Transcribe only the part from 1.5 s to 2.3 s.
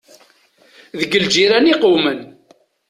i qewmen.